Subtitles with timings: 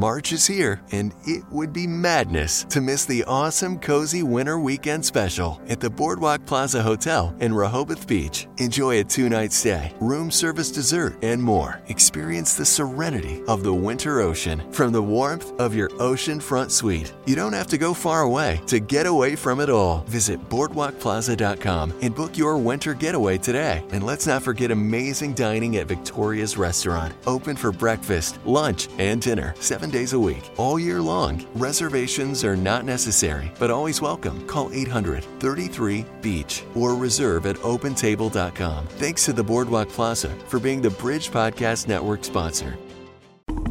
[0.00, 5.04] March is here, and it would be madness to miss the awesome Cozy Winter Weekend
[5.04, 8.46] Special at the Boardwalk Plaza Hotel in Rehoboth Beach.
[8.56, 11.82] Enjoy a two night stay, room service dessert, and more.
[11.88, 17.12] Experience the serenity of the winter ocean from the warmth of your oceanfront suite.
[17.26, 19.98] You don't have to go far away to get away from it all.
[20.08, 23.84] Visit BoardwalkPlaza.com and book your winter getaway today.
[23.92, 29.52] And let's not forget amazing dining at Victoria's Restaurant, open for breakfast, lunch, and dinner
[29.90, 31.44] seven days a week, all year long.
[31.54, 34.46] Reservations are not necessary, but always welcome.
[34.46, 38.86] Call 800 33 Beach or reserve at opentable.com.
[38.86, 42.76] Thanks to the Boardwalk Plaza for being the Bridge Podcast Network sponsor.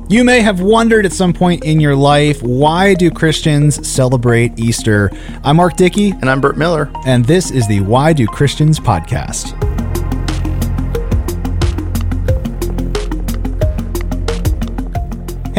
[0.10, 5.12] You may have wondered at some point in your life why do Christians celebrate Easter?
[5.44, 6.12] I'm Mark Dickey.
[6.12, 6.90] And I'm Burt Miller.
[7.05, 9.69] And this is the Why Do Christians podcast.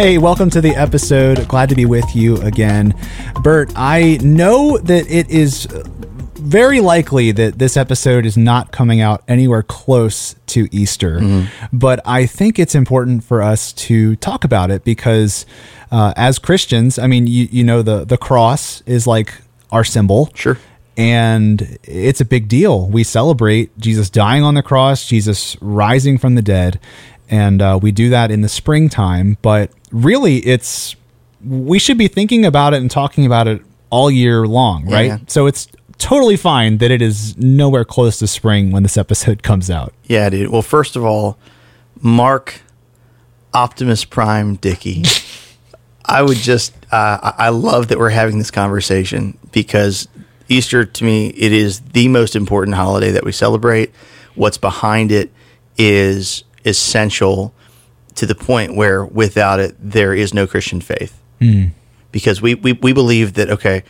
[0.00, 1.46] Hey, welcome to the episode.
[1.46, 2.95] Glad to be with you again.
[3.42, 5.66] Burt, I know that it is
[6.37, 11.76] very likely that this episode is not coming out anywhere close to Easter, mm-hmm.
[11.76, 15.45] but I think it's important for us to talk about it because
[15.93, 19.34] uh, as Christians, I mean, you, you know, the, the cross is like
[19.71, 20.30] our symbol.
[20.34, 20.56] Sure.
[20.96, 22.88] And it's a big deal.
[22.88, 26.80] We celebrate Jesus dying on the cross, Jesus rising from the dead,
[27.30, 29.38] and uh, we do that in the springtime.
[29.40, 30.96] But really, it's
[31.45, 35.06] we should be thinking about it and talking about it all year long, right?
[35.06, 35.18] Yeah.
[35.26, 39.70] So it's totally fine that it is nowhere close to spring when this episode comes
[39.70, 39.95] out.
[40.04, 40.50] Yeah, dude.
[40.50, 41.38] Well, first of all,
[42.00, 42.62] Mark
[43.54, 45.04] Optimus Prime Dickey.
[46.04, 50.09] I would just, uh, I love that we're having this conversation because
[50.48, 53.92] Easter to me, it is the most important holiday that we celebrate.
[54.34, 55.30] What's behind it
[55.78, 57.54] is essential
[58.16, 61.20] to the point where without it, there is no Christian faith.
[61.40, 61.70] Mm.
[62.12, 63.84] Because we, we, we believe that, okay,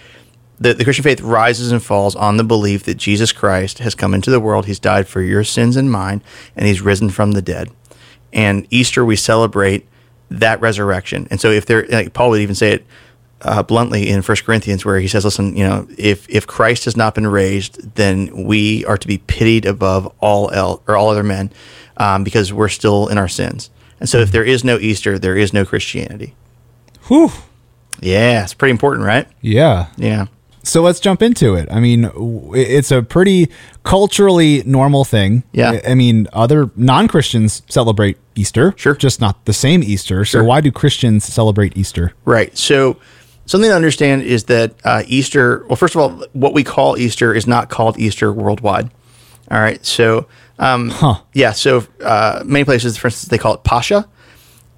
[0.58, 4.12] the, the Christian faith rises and falls on the belief that Jesus Christ has come
[4.12, 4.66] into the world.
[4.66, 6.22] He's died for your sins and mine,
[6.54, 7.70] and he's risen from the dead.
[8.32, 9.88] And Easter, we celebrate
[10.30, 11.26] that resurrection.
[11.30, 12.86] And so, if there, like Paul would even say it
[13.42, 16.96] uh, bluntly in First Corinthians, where he says, "Listen, you know, if if Christ has
[16.96, 21.24] not been raised, then we are to be pitied above all else or all other
[21.24, 21.50] men,
[22.00, 25.36] um, because we're still in our sins." And so, if there is no Easter, there
[25.36, 26.34] is no Christianity.
[27.06, 27.30] Whew.
[28.00, 29.28] Yeah, it's pretty important, right?
[29.40, 29.88] Yeah.
[29.96, 30.26] Yeah.
[30.62, 31.68] So let's jump into it.
[31.70, 32.10] I mean,
[32.54, 33.48] it's a pretty
[33.82, 35.42] culturally normal thing.
[35.52, 35.80] Yeah.
[35.86, 38.74] I mean, other non Christians celebrate Easter.
[38.76, 38.94] Sure.
[38.94, 40.24] Just not the same Easter.
[40.24, 40.42] Sure.
[40.42, 42.12] So why do Christians celebrate Easter?
[42.24, 42.56] Right.
[42.56, 42.98] So
[43.46, 47.34] something to understand is that uh, Easter, well, first of all, what we call Easter
[47.34, 48.90] is not called Easter worldwide.
[49.50, 49.84] All right.
[49.84, 50.26] So,
[50.60, 51.20] um, huh.
[51.34, 51.52] yeah.
[51.52, 54.08] So uh, many places, for instance, they call it Pascha.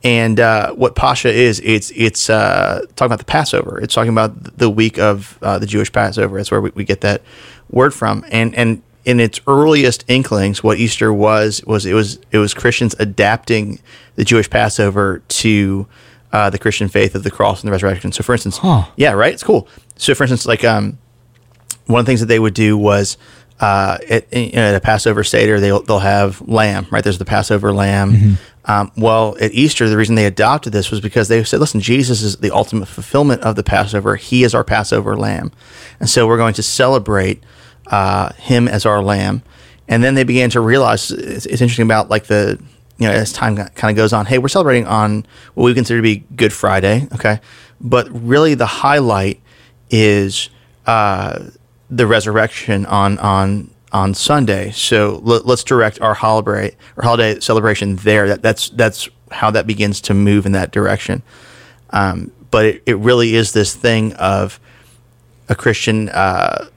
[0.05, 3.79] And uh, what Pascha is, it's it's uh, talking about the Passover.
[3.81, 6.39] It's talking about the week of uh, the Jewish Passover.
[6.39, 7.23] That's where we, we, get that
[7.71, 8.25] word from.
[8.31, 12.97] And and in its earliest inklings, what Easter was was it was it was Christians
[12.99, 13.81] adapting
[14.17, 15.87] the Jewish Passover to
[16.33, 18.11] uh, the Christian faith of the cross and the resurrection.
[18.11, 18.87] So, for instance, huh.
[18.97, 19.69] yeah, right, it's cool.
[19.97, 20.99] So, for instance, like um,
[21.87, 23.17] one of the things that they would do was
[23.63, 27.05] uh, at, at, a Passover Seder, they'll, they'll have lamb, right?
[27.05, 28.13] There's the Passover lamb.
[28.13, 28.35] Mm-hmm.
[28.65, 32.23] Um, well, at Easter, the reason they adopted this was because they said, listen, Jesus
[32.23, 34.17] is the ultimate fulfillment of the Passover.
[34.17, 35.53] He is our Passover lamb.
[36.01, 37.41] And so we're going to celebrate
[37.87, 39.43] uh, him as our lamb.
[39.87, 42.61] And then they began to realize it's, it's interesting about like the,
[42.99, 45.25] you know, as time kind of goes on, hey, we're celebrating on
[45.55, 47.39] what we consider to be Good Friday, okay?
[47.81, 49.41] But really the highlight
[49.89, 50.51] is
[50.85, 51.51] uh,
[51.93, 54.71] the resurrection on on on Sunday.
[54.71, 58.29] So let, us direct our holiday or holiday celebration there.
[58.29, 61.23] That, that's that's how that begins to move in that direction.
[61.91, 64.59] Um, but it, it really is this thing of
[65.49, 66.69] a Christian, uh,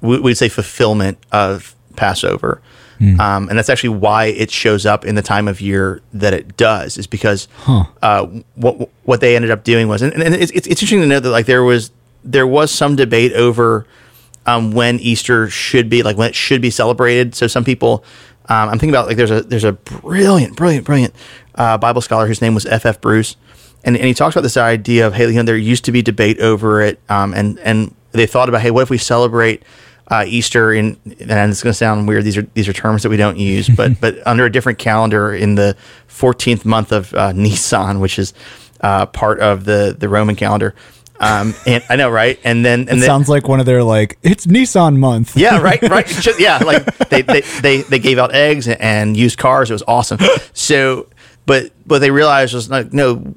[0.00, 2.60] we, would say fulfillment of Passover.
[3.00, 3.18] Mm.
[3.18, 6.56] Um, and that's actually why it shows up in the time of year that it
[6.56, 7.84] does, is because huh.
[8.02, 11.20] uh, what what they ended up doing was, and, and it's, it's interesting to know
[11.20, 11.92] that like there was
[12.24, 13.86] there was some debate over
[14.50, 17.34] um, when Easter should be, like when it should be celebrated.
[17.34, 18.04] So some people,
[18.48, 21.14] um, I'm thinking about like there's a there's a brilliant, brilliant, brilliant
[21.54, 22.84] uh, Bible scholar whose name was F.
[22.86, 23.00] F.
[23.00, 23.36] Bruce,
[23.84, 26.02] and, and he talks about this idea of hey, you know, there used to be
[26.02, 29.62] debate over it, um, and and they thought about hey, what if we celebrate
[30.08, 32.24] uh, Easter in, and it's going to sound weird.
[32.24, 35.32] These are these are terms that we don't use, but but under a different calendar
[35.32, 35.76] in the
[36.08, 38.34] 14th month of uh, Nisan, which is
[38.80, 40.74] uh, part of the the Roman calendar.
[41.20, 42.40] Um, and I know, right?
[42.44, 45.36] And then, and it then, sounds like one of their like it's Nissan month.
[45.36, 46.06] yeah, right, right.
[46.06, 49.70] Just, yeah, like they, they they they gave out eggs and used cars.
[49.70, 50.18] It was awesome.
[50.54, 51.08] So,
[51.44, 53.34] but but they realized was like no,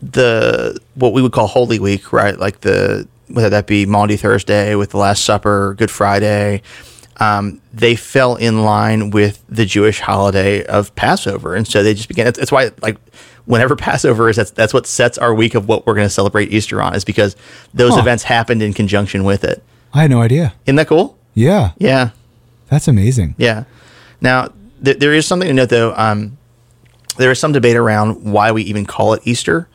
[0.00, 2.38] the what we would call Holy Week, right?
[2.38, 6.62] Like the whether that be Maundy Thursday with the Last Supper, Good Friday,
[7.18, 12.08] um, they fell in line with the Jewish holiday of Passover, and so they just
[12.08, 12.26] began.
[12.26, 12.98] That's why, like,
[13.46, 16.52] whenever Passover is, that's that's what sets our week of what we're going to celebrate
[16.52, 17.36] Easter on, is because
[17.74, 18.00] those Huh.
[18.00, 19.62] events happened in conjunction with it.
[19.94, 20.54] I had no idea.
[20.66, 21.16] Isn't that cool?
[21.34, 22.10] Yeah, Yeah,
[22.68, 23.34] that's amazing.
[23.38, 23.64] yeah.
[24.20, 24.48] Now
[24.84, 25.94] th- there is something to note, though.
[25.96, 26.38] Um,
[27.18, 29.68] there is some debate around why we even call it Easter,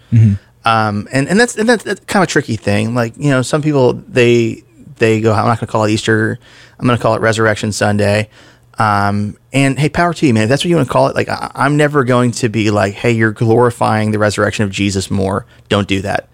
[0.65, 2.93] um, and and that's and that's, that's kind of a tricky thing.
[2.95, 4.63] Like you know, some people they
[4.97, 6.39] they go, I'm not going to call it Easter.
[6.79, 8.29] I'm going to call it Resurrection Sunday.
[8.79, 10.44] Um, and hey, power to you, man.
[10.44, 12.69] If that's what you want to call it, like I, I'm never going to be
[12.69, 15.45] like, hey, you're glorifying the resurrection of Jesus more.
[15.68, 16.29] Don't do that.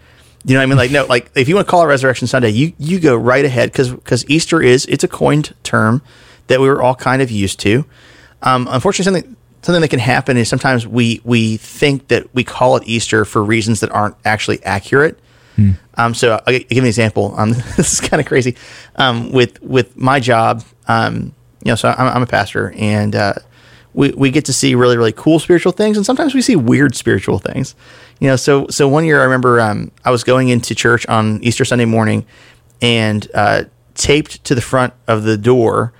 [0.45, 0.77] You know what I mean?
[0.77, 3.45] Like no, like if you want to call it Resurrection Sunday, you you go right
[3.45, 6.01] ahead because because Easter is it's a coined term
[6.47, 7.85] that we were all kind of used to.
[8.41, 12.75] Um, unfortunately, something something that can happen is sometimes we we think that we call
[12.75, 15.17] it Easter for reasons that aren't actually accurate.
[15.95, 17.35] Um, so I'll gi- give you an example.
[17.37, 18.55] Um, this is kind of crazy.
[18.97, 23.33] Um, with with my job, um, you know, so I'm, I'm a pastor, and uh,
[23.93, 26.95] we we get to see really really cool spiritual things, and sometimes we see weird
[26.95, 27.75] spiritual things.
[28.19, 31.43] You know, so so one year I remember um, I was going into church on
[31.43, 32.25] Easter Sunday morning,
[32.81, 33.63] and uh,
[33.95, 35.93] taped to the front of the door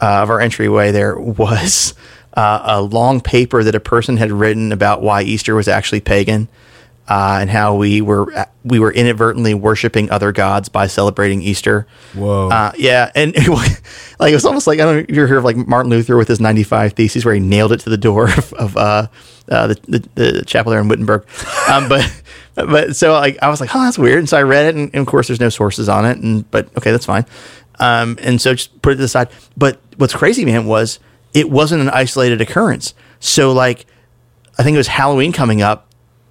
[0.00, 1.94] uh, of our entryway there was
[2.34, 6.48] uh, a long paper that a person had written about why Easter was actually pagan
[7.08, 11.86] uh, and how we were we were inadvertently worshiping other gods by celebrating Easter.
[12.14, 12.48] Whoa.
[12.48, 15.44] Uh, yeah, and like it was almost like I don't know if you heard of
[15.44, 18.24] like Martin Luther with his ninety five theses where he nailed it to the door
[18.36, 19.06] of, of uh,
[19.48, 21.26] uh, the, the the chapel there in Wittenberg.
[21.70, 22.22] Um, but
[22.54, 24.90] but so like I was like, oh, that's weird, and so I read it, and,
[24.92, 27.24] and of course there's no sources on it, and but okay, that's fine.
[27.78, 29.28] Um, and so just put it to the side.
[29.56, 30.98] But what's crazy, man, was
[31.34, 32.94] it wasn't an isolated occurrence.
[33.20, 33.86] So like
[34.58, 35.86] I think it was Halloween coming up.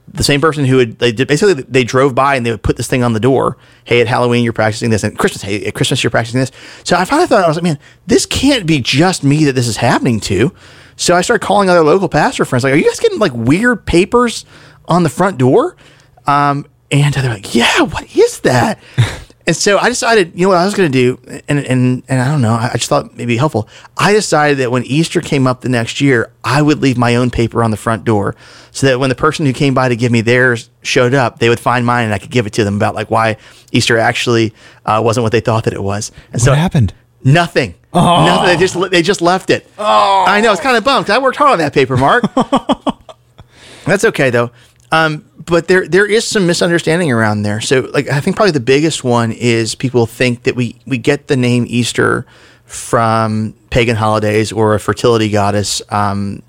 [0.07, 2.78] The same person who had they did basically they drove by and they would put
[2.78, 3.57] this thing on the door.
[3.84, 6.52] Hey, at Halloween you're practicing this, and Christmas, hey, at Christmas you're practicing this.
[6.84, 9.68] So I finally thought I was like, man, this can't be just me that this
[9.68, 10.54] is happening to.
[10.96, 13.86] So I started calling other local pastor friends, like, are you guys getting like weird
[13.86, 14.46] papers
[14.88, 15.75] on the front door?
[16.28, 18.80] Um, and they're like, yeah, what is that?
[19.47, 22.21] And so I decided, you know what I was going to do, and and and
[22.21, 23.69] I don't know, I just thought maybe helpful.
[23.95, 27.30] I decided that when Easter came up the next year, I would leave my own
[27.30, 28.36] paper on the front door,
[28.71, 31.50] so that when the person who came by to give me theirs showed up, they
[31.50, 33.38] would find mine and I could give it to them about like why
[33.71, 34.51] Easter actually
[34.83, 36.12] uh, wasn't what they thought that it was.
[36.33, 36.95] And so what happened?
[37.24, 37.75] Nothing.
[37.94, 38.48] Nothing.
[38.48, 39.69] They just they just left it.
[39.77, 40.25] Oh.
[40.27, 41.09] I know it's kind of bummed.
[41.12, 42.24] I worked hard on that paper, Mark.
[43.86, 44.50] That's okay though.
[44.92, 47.62] Um, but there there is some misunderstanding around there.
[47.62, 51.28] So like I think probably the biggest one is people think that we we get
[51.28, 52.26] the name Easter
[52.66, 56.42] from pagan holidays or a fertility goddess, um,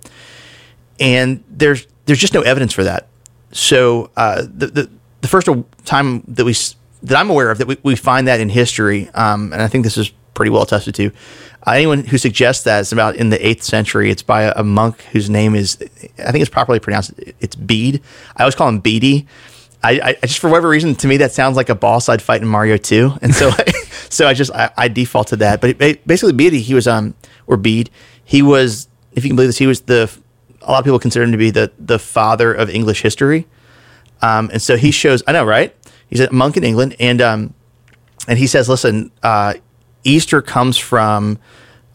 [0.99, 3.09] and there's there's just no evidence for that.
[3.53, 4.91] So uh, the, the
[5.23, 5.49] the first
[5.85, 6.55] time that we
[7.03, 9.85] that I'm aware of that we, we find that in history, um, and I think
[9.85, 11.11] this is pretty well attested to.
[11.67, 14.63] Uh, anyone who suggests that it's about in the eighth century, it's by a, a
[14.63, 15.79] monk whose name is
[16.19, 17.13] I think it's properly pronounced.
[17.41, 18.01] It's Bede.
[18.37, 19.27] I always call him Beatty.
[19.83, 22.43] I, I just for whatever reason to me that sounds like a boss I'd fight
[22.43, 23.51] in Mario 2, and so
[24.09, 25.61] so I just I, I default to that.
[25.61, 27.15] But it, basically, Beatty he was um
[27.49, 27.91] or Bede
[28.25, 30.11] he was if you can believe this he was the
[30.63, 33.47] a lot of people consider him to be the the father of English history.
[34.23, 35.75] Um, and so he shows, I know, right?
[36.09, 37.55] He's a monk in England, and um,
[38.29, 39.55] and he says, listen, uh,
[40.07, 41.39] Easter comes from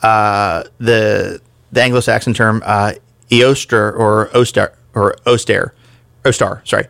[0.04, 1.42] uh, the
[1.72, 2.94] the Anglo-Saxon term uh,
[3.30, 5.74] Eoster or Ostar or Oster,
[6.26, 6.88] Ostar, sorry,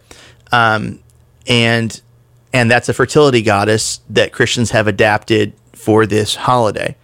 [0.52, 1.00] um,
[1.48, 2.02] and
[2.52, 6.96] and that's a fertility goddess that Christians have adapted for this holiday.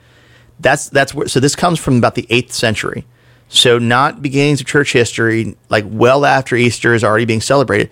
[0.60, 1.28] That's that's where.
[1.28, 3.06] So this comes from about the eighth century.
[3.50, 7.92] So not beginnings of church history, like well after Easter is already being celebrated,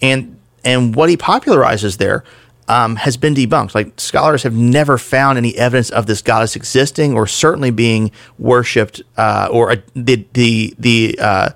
[0.00, 2.24] and and what he popularizes there
[2.68, 3.74] um, has been debunked.
[3.74, 9.02] Like scholars have never found any evidence of this goddess existing or certainly being worshipped
[9.16, 11.50] uh, or a, the the the uh,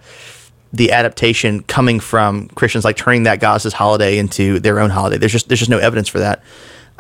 [0.73, 5.19] the adaptation coming from Christians, like turning that goddess's holiday into their own holiday.
[5.19, 6.43] There's just there's just no evidence for that.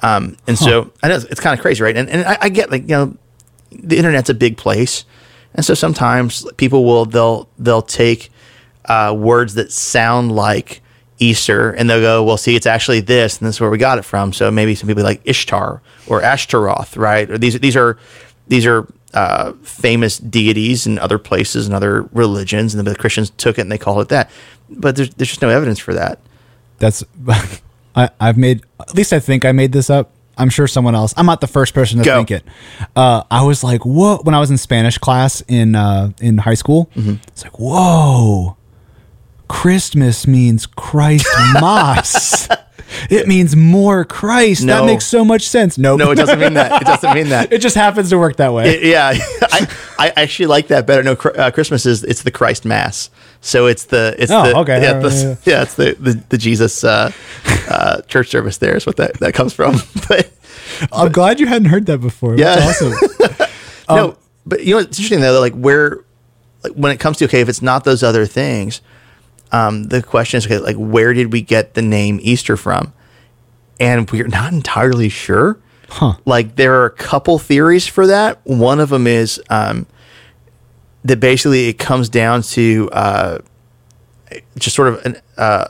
[0.01, 1.97] Um, and so I know it's, it's kind of crazy, right?
[1.97, 3.17] And and I, I get like you know
[3.71, 5.07] the internet's a big place,
[5.55, 8.31] and so sometimes people will they'll they'll take
[8.85, 10.82] uh, words that sound like
[11.23, 13.99] Easter and they'll go, well, see, it's actually this, and this is where we got
[13.99, 14.33] it from.
[14.33, 17.31] So maybe some people like Ishtar or Ashtaroth, right?
[17.31, 17.97] Or these these are
[18.49, 23.59] these are uh, famous deities in other places and other religions, and the Christians took
[23.59, 24.31] it and they called it that.
[24.71, 26.19] But there's there's just no evidence for that.
[26.79, 27.05] That's
[27.95, 30.11] I, I've made at least I think I made this up.
[30.39, 31.13] I'm sure someone else.
[31.19, 32.17] I'm not the first person to Go.
[32.17, 32.43] think it.
[32.97, 34.17] Uh, I was like, whoa!
[34.23, 37.17] When I was in Spanish class in uh, in high school, Mm-hmm.
[37.29, 38.57] it's like, whoa,
[39.53, 41.27] Christmas means Christ
[41.61, 42.49] Mas.
[43.11, 44.65] it means more Christ.
[44.65, 44.81] No.
[44.81, 45.77] That makes so much sense.
[45.77, 45.99] Nope.
[45.99, 46.81] No, it doesn't mean that.
[46.81, 47.53] It doesn't mean that.
[47.53, 48.71] it just happens to work that way.
[48.77, 49.69] It- yeah, I,
[49.99, 51.03] I actually like that better.
[51.03, 53.11] No, uh, Christmas is it's the Christ Mass,
[53.43, 54.83] so it's the it's Oh, the okay.
[54.83, 57.13] yeah, the, yeah, yeah, it's the the, the Jesus uh,
[57.69, 58.57] uh, church service.
[58.57, 59.77] There is what that that comes from.
[60.09, 60.33] But
[60.91, 62.37] I'm glad you hadn't heard that before.
[62.39, 62.57] Yeah.
[62.57, 63.49] That's awesome.
[63.89, 64.17] Um, no,
[64.47, 65.39] but you know it's interesting though.
[65.39, 66.05] Like where,
[66.65, 68.81] like when it comes to okay, if it's not those other things,
[69.53, 72.93] um, the question is okay, like where did we get the name Easter from?
[73.79, 75.59] And we're not entirely sure.
[75.89, 76.15] Huh.
[76.25, 78.41] Like there are a couple theories for that.
[78.45, 79.87] One of them is um,
[81.05, 83.39] that basically it comes down to uh,
[84.59, 85.69] just sort of an uh,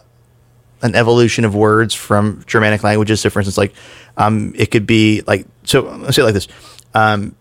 [0.83, 3.21] an evolution of words from Germanic languages.
[3.21, 3.75] So, for instance, like
[4.17, 5.83] um, it could be like so.
[5.83, 6.49] Let's say it like this:
[6.95, 7.35] um,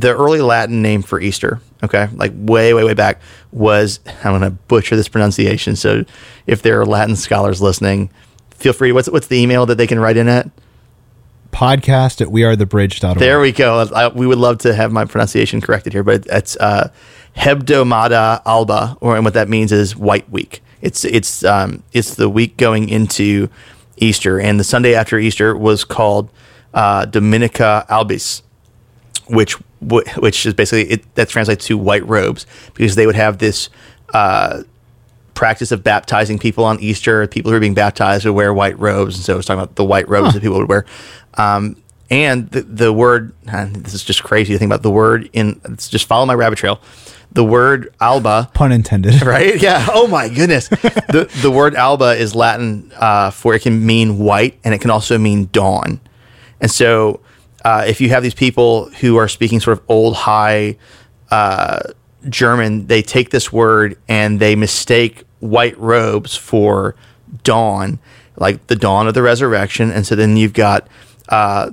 [0.00, 3.20] the early Latin name for Easter, okay, like way, way, way back,
[3.52, 5.76] was I'm going to butcher this pronunciation.
[5.76, 6.04] So,
[6.46, 8.10] if there are Latin scholars listening,
[8.50, 8.92] feel free.
[8.92, 10.50] What's what's the email that they can write in at?
[11.52, 13.18] Podcast at wearethebridge.org.
[13.18, 13.88] There we go.
[13.94, 16.90] I, we would love to have my pronunciation corrected here, but it's uh,
[17.36, 20.62] Hebdomada Alba, or and what that means is White Week.
[20.80, 23.48] It's it's um, it's the week going into
[23.96, 26.28] Easter, and the Sunday after Easter was called
[26.74, 28.42] uh, Dominica Albis,
[29.28, 33.38] which wh- which is basically it, that translates to white robes because they would have
[33.38, 33.68] this.
[34.12, 34.62] Uh,
[35.34, 37.26] practice of baptizing people on Easter.
[37.26, 39.84] People who are being baptized would wear white robes, and so it's talking about the
[39.84, 40.86] white robes that people would wear.
[41.36, 41.76] Um,
[42.10, 45.60] and the, the word, this is just crazy to think about the word in.
[45.64, 46.80] It's just follow my rabbit trail.
[47.32, 49.20] The word alba, Pun intended.
[49.26, 49.60] right?
[49.60, 49.86] Yeah.
[49.92, 50.68] Oh my goodness.
[50.68, 54.90] the the word alba is Latin uh, for it can mean white, and it can
[54.90, 56.00] also mean dawn.
[56.60, 57.20] And so,
[57.64, 60.76] uh, if you have these people who are speaking sort of old high
[61.30, 61.80] uh,
[62.28, 66.94] German, they take this word and they mistake white robes for
[67.42, 67.98] dawn,
[68.36, 69.90] like the dawn of the resurrection.
[69.90, 70.88] And so then you've got
[71.28, 71.70] uh,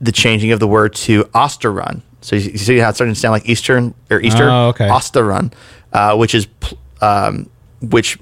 [0.00, 2.02] the changing of the word to Osterrun.
[2.20, 4.48] So you, you see how it's starting to sound like Eastern or Easter?
[4.48, 4.88] Oh, okay.
[4.88, 5.52] Osterrun,
[5.92, 6.46] uh, which is
[7.00, 8.16] um, which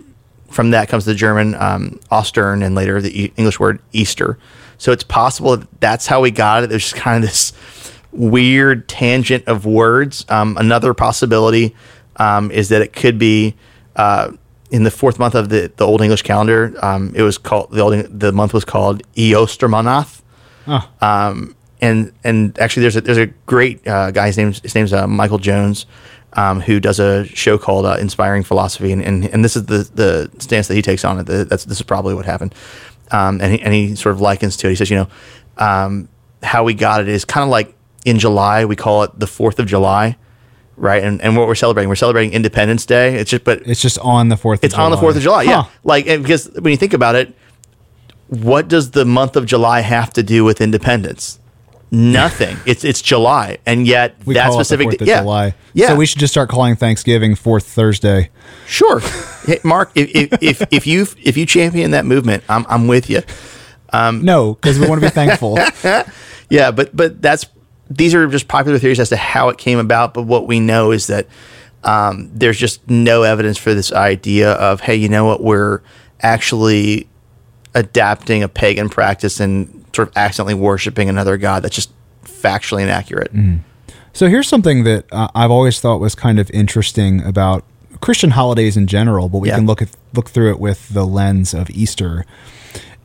[0.48, 4.38] from that comes the German um, Ostern and later the e- English word Easter.
[4.80, 6.70] So it's possible that that's how we got it.
[6.70, 7.52] There's just kind of this
[8.12, 10.24] weird tangent of words.
[10.30, 11.76] Um, another possibility
[12.16, 13.56] um, is that it could be
[13.96, 14.32] uh,
[14.70, 16.74] in the fourth month of the, the Old English calendar.
[16.82, 20.22] Um, it was called the old the month was called Eostermanath.
[21.02, 24.28] Um, and and actually, there's a there's a great uh, guy.
[24.28, 25.84] His name's his name's uh, Michael Jones,
[26.34, 29.90] um, who does a show called uh, Inspiring Philosophy, and, and and this is the
[29.94, 31.26] the stance that he takes on it.
[31.26, 32.54] That that's this is probably what happened.
[33.12, 34.70] Um, and he and he sort of likens to it.
[34.70, 35.08] He says, you know,
[35.58, 36.08] um,
[36.42, 37.74] how we got it is kind of like
[38.04, 40.16] in July we call it the Fourth of July,
[40.76, 41.02] right?
[41.02, 43.16] And and what we're celebrating, we're celebrating Independence Day.
[43.16, 44.66] It's just but It's just on the 4th of July.
[44.66, 45.64] it's on the Fourth of July, yeah.
[45.82, 47.34] Like because when you think about it,
[48.28, 51.39] what does the month of July have to do with independence?
[51.90, 52.56] Nothing.
[52.66, 55.54] it's it's July, and yet We that specific it the 4th of yeah, July.
[55.74, 58.30] Yeah, So we should just start calling Thanksgiving 4th Thursday.
[58.66, 59.00] sure.
[59.46, 63.10] hey, Mark, if, if if if you if you champion that movement, I'm I'm with
[63.10, 63.22] you.
[63.92, 65.58] No, because we want to be thankful.
[66.50, 67.46] Yeah, but but that's
[67.88, 70.12] these are just popular theories as to how it came about.
[70.12, 71.26] But what we know is that
[71.84, 75.80] um, there's just no evidence for this idea of hey, you know what, we're
[76.20, 77.08] actually
[77.74, 81.62] adapting a pagan practice and sort of accidentally worshiping another god.
[81.62, 81.90] That's just
[82.24, 83.30] factually inaccurate.
[84.12, 87.64] So here's something that uh, I've always thought was kind of interesting about
[88.00, 89.56] Christian holidays in general, but we Yeah.
[89.56, 92.24] can look at look through it with the lens of Easter.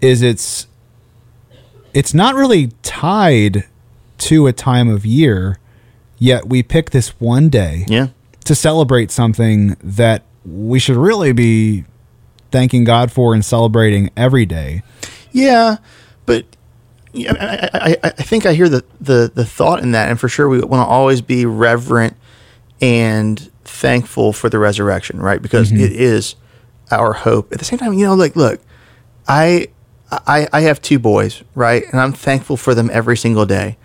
[0.01, 0.68] Is it's
[1.94, 3.65] it's not really tied
[4.18, 5.58] to a time of year,
[6.18, 8.08] yet we pick this one day Yeah,
[8.46, 11.86] to celebrate something that we should really be
[12.51, 14.82] thanking God for and celebrating every day.
[15.32, 15.77] yeah,
[16.25, 16.46] but.
[17.15, 20.27] Yeah, I, I, I think I hear the, the, the thought in that, and for
[20.27, 22.15] sure we want to always be reverent
[22.81, 25.41] and thankful for the resurrection, right?
[25.41, 25.84] Because mm-hmm.
[25.84, 26.36] it is
[26.91, 27.51] our hope.
[27.53, 28.60] At the same time, you know, like, look,
[29.27, 29.69] I,
[30.12, 31.84] I, I have two boys, right?
[31.91, 33.77] And I'm thankful for them every single day.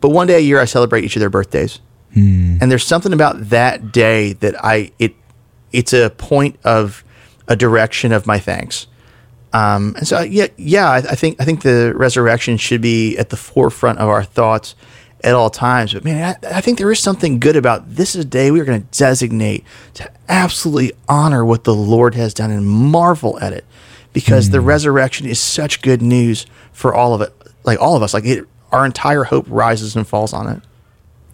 [0.00, 1.80] But one day a year, I celebrate each of their birthdays,
[2.12, 2.58] hmm.
[2.60, 5.14] and there's something about that day that I it
[5.70, 7.04] it's a point of
[7.46, 8.88] a direction of my thanks.
[9.52, 13.30] Um, and so, yeah, yeah, I, I think I think the resurrection should be at
[13.30, 14.74] the forefront of our thoughts
[15.22, 15.92] at all times.
[15.92, 18.60] But man, I, I think there is something good about this is a day we
[18.60, 23.52] are going to designate to absolutely honor what the Lord has done and marvel at
[23.52, 23.64] it,
[24.12, 27.32] because the resurrection is such good news for all of it,
[27.64, 28.14] like all of us.
[28.14, 30.62] Like it, our entire hope rises and falls on it.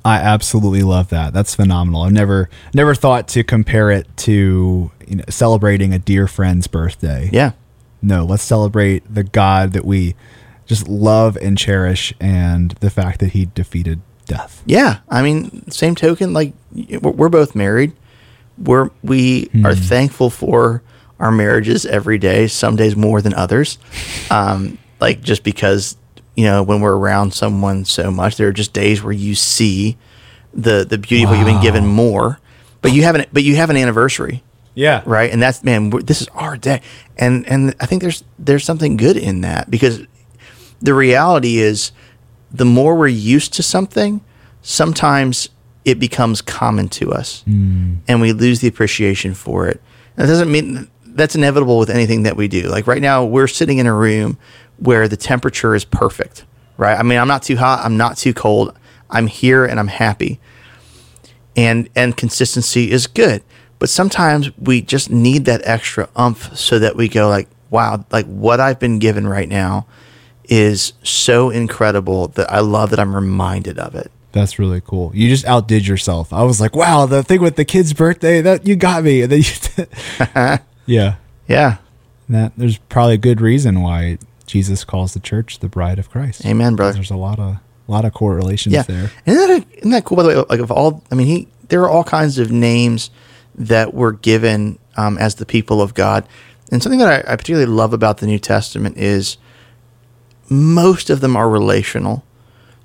[0.05, 1.33] I absolutely love that.
[1.33, 2.03] That's phenomenal.
[2.03, 7.31] I've never never thought to compare it to you know, celebrating a dear friend's birthday.
[7.33, 7.53] Yeah.
[8.01, 10.15] No, let's celebrate the God that we
[10.67, 14.63] just love and cherish and the fact that he defeated death.
[14.67, 14.99] Yeah.
[15.09, 16.53] I mean, same token, like
[17.01, 17.93] we're both married.
[18.59, 20.83] We're, we are thankful for
[21.19, 23.79] our marriages every day, some days more than others.
[24.31, 25.97] Um, like just because,
[26.37, 29.97] you know, when we're around someone so much, there are just days where you see
[30.53, 32.39] the, the beauty of what you've been given more,
[32.83, 34.43] but you haven't, but you have an anniversary.
[34.79, 35.03] Yeah.
[35.07, 35.31] right?
[35.33, 36.81] And that's man, we're- this is our day,
[37.17, 40.03] and and I think there's there's something good in that because
[40.81, 41.91] the reality is,
[42.53, 44.21] the more we're used to something,
[44.63, 45.49] sometimes
[45.85, 47.95] it becomes common to us, hmm.
[48.07, 49.83] and we lose the appreciation for it.
[50.17, 52.69] And that doesn't mean that's inevitable with anything that we do.
[52.69, 54.39] Like right now, we're sitting in a room
[54.77, 56.45] where the temperature is perfect,
[56.77, 56.97] right?
[56.97, 58.79] I mean, I'm not too hot, I'm not too cold.
[59.11, 60.39] I'm here and I'm happy
[61.59, 63.43] and and consistency is good
[63.79, 68.27] but sometimes we just need that extra umph so that we go like wow like
[68.27, 69.87] what i've been given right now
[70.45, 75.11] is so incredible that i love that i'm reminded of it That's really cool.
[75.15, 76.33] You just outdid yourself.
[76.33, 79.23] I was like, wow, the thing with the kid's birthday, that you got me.
[79.25, 79.53] And then you
[80.87, 81.17] yeah.
[81.49, 81.77] yeah
[82.29, 86.45] That there's probably a good reason why Jesus calls the church the bride of Christ.
[86.47, 87.57] amen brother There's a lot of
[87.89, 89.11] a lot of correlations yeah there.
[89.27, 91.81] isn't that, isn't that cool by the way like of all i mean he there
[91.83, 93.11] are all kinds of names
[93.59, 96.27] that were given um, as the people of god
[96.71, 99.37] and something that I, I particularly love about the new testament is
[100.49, 102.25] most of them are relational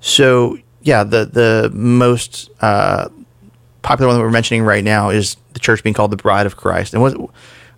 [0.00, 3.08] so yeah the the most uh,
[3.82, 6.56] popular one that we're mentioning right now is the church being called the bride of
[6.56, 7.16] christ and what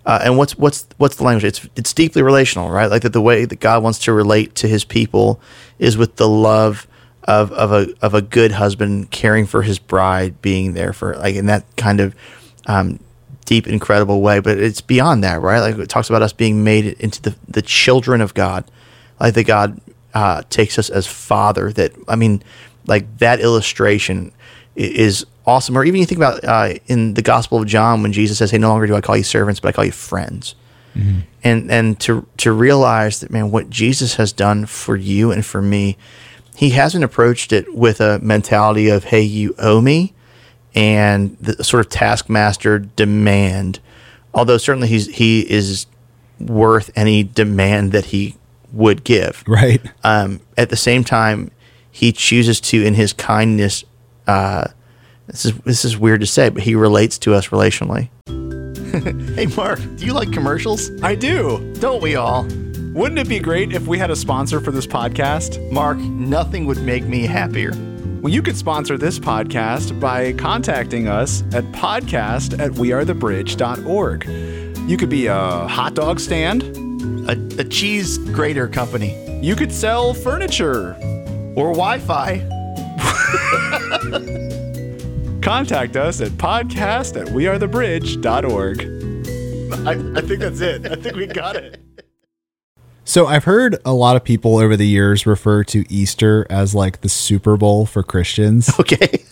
[0.05, 1.43] uh, and what's what's what's the language?
[1.43, 2.89] It's it's deeply relational, right?
[2.89, 5.41] Like that the way that God wants to relate to His people
[5.79, 6.87] is with the love
[7.27, 11.35] of of a of a good husband caring for his bride, being there for like
[11.35, 12.15] in that kind of
[12.67, 12.99] um,
[13.45, 14.39] deep, incredible way.
[14.39, 15.59] But it's beyond that, right?
[15.59, 18.69] Like it talks about us being made into the the children of God,
[19.19, 19.81] like that God
[20.13, 21.71] uh, takes us as Father.
[21.71, 22.43] That I mean,
[22.85, 24.31] like that illustration
[24.75, 25.77] is awesome.
[25.77, 28.57] Or even you think about uh, in the Gospel of John when Jesus says, "Hey,
[28.57, 30.55] no longer do I call you servants, but I call you friends."
[31.43, 35.61] And and to to realize that man, what Jesus has done for you and for
[35.61, 35.95] me,
[36.55, 40.13] he hasn't approached it with a mentality of, "Hey, you owe me,"
[40.77, 43.79] and the sort of taskmaster demand.
[44.33, 45.87] Although certainly he's he is
[46.39, 48.35] worth any demand that he
[48.71, 49.81] would give Right.
[50.03, 51.49] um, at the same time,
[51.89, 53.83] he chooses to, in his kindness,
[54.27, 54.67] uh,
[55.25, 58.09] this is this is weird to say, but he relates to us relationally.
[59.35, 60.91] hey, Mark, do you like commercials?
[61.01, 61.73] I do.
[61.79, 62.43] Don't we all?
[62.93, 65.71] Wouldn't it be great if we had a sponsor for this podcast?
[65.71, 67.71] Mark, nothing would make me happier.
[68.27, 74.25] Well, you could sponsor this podcast by contacting us at podcast at wearethebridge.org.
[74.89, 76.63] You could be a hot dog stand.
[77.29, 80.93] A, a cheese grater company You could sell furniture.
[81.55, 82.39] or Wi-Fi.
[85.41, 88.81] Contact us at podcast at wearethebridge.org.
[89.87, 90.85] I, I think that's it.
[90.85, 91.79] I think we got it.
[93.07, 96.99] So I've heard a lot of people over the years refer to Easter as like
[97.01, 98.69] the Super Bowl for Christians.
[98.79, 99.23] Okay.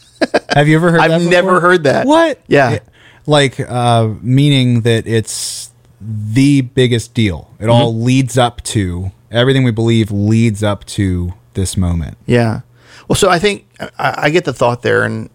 [0.54, 1.30] Have you ever heard I've that?
[1.30, 2.08] never heard that.
[2.08, 2.40] What?
[2.48, 2.72] Yeah.
[2.72, 2.84] It-
[3.28, 7.50] like uh meaning that it's the biggest deal.
[7.60, 8.04] It all Mm-hmm.
[8.06, 12.18] leads up to everything we believe leads up to this moment.
[12.28, 12.62] Yeah.
[13.10, 13.66] Well, so I think
[14.00, 15.30] I, I get the thought there, and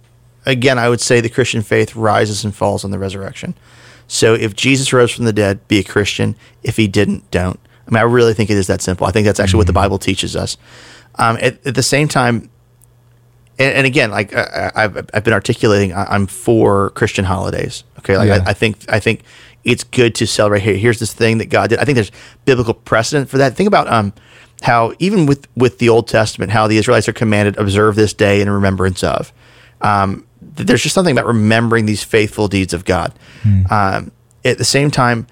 [0.46, 3.54] again, I would say the Christian faith rises and falls on the resurrection.
[4.08, 6.36] So if Jesus rose from the dead, be a Christian.
[6.62, 7.60] If he didn't, don't.
[7.90, 9.06] I mean, I really think it is that simple.
[9.06, 10.56] I think that's actually what the Bible teaches us.
[11.16, 12.48] Um, at, at the same time,
[13.58, 17.84] and, and again, like I, I- I've, I've been articulating, I, I'm for Christian holidays.
[17.98, 18.42] Okay, like Yeah.
[18.46, 19.22] I, I think I think
[19.64, 20.62] it's good to celebrate.
[20.62, 21.78] Here, here's this thing that God did.
[21.78, 22.12] I think there's
[22.46, 23.56] biblical precedent for that.
[23.56, 24.12] Think about um
[24.62, 28.40] how even with with the Old Testament, how the Israelites are commanded observe this day
[28.40, 29.32] in remembrance of.
[29.82, 30.24] Um,
[30.56, 33.12] th- there's just something about remembering these faithful deeds of God.
[33.70, 34.12] Um,
[34.44, 35.26] at the same time,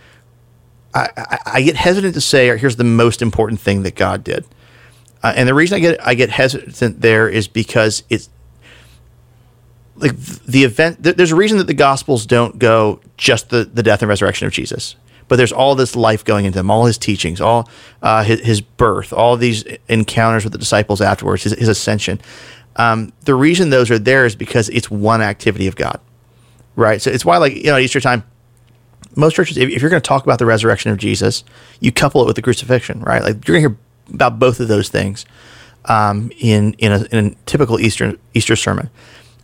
[0.94, 4.44] I, I, I get hesitant to say, here's the most important thing that God did.
[5.22, 8.28] Uh, and the reason I get I get hesitant there is because it's
[9.96, 11.02] like the event.
[11.02, 14.46] th- There's a reason that the Gospels don't go just the the death and resurrection
[14.46, 14.94] of Jesus,
[15.26, 17.68] but there's all this life going into them, all his teachings, all
[18.02, 22.20] uh, his, his birth, all these encounters with the disciples afterwards, his, his ascension.
[22.76, 26.00] Um, the reason those are there is because it's one activity of God,
[26.76, 27.02] right?
[27.02, 28.22] So it's why, like you know, Easter time,
[29.18, 31.44] most churches, if, if you're going to talk about the resurrection of Jesus,
[31.80, 33.22] you couple it with the crucifixion, right?
[33.22, 33.78] Like you're going to hear
[34.14, 35.26] about both of those things
[35.86, 38.90] um, in in a, in a typical Easter Easter sermon.